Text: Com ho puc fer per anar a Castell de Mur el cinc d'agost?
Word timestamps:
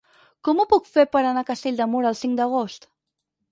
Com 0.47 0.61
ho 0.61 0.65
puc 0.71 0.89
fer 0.93 1.05
per 1.17 1.21
anar 1.25 1.45
a 1.45 1.47
Castell 1.51 1.79
de 1.83 1.89
Mur 1.93 2.03
el 2.13 2.19
cinc 2.25 2.43
d'agost? 2.43 2.91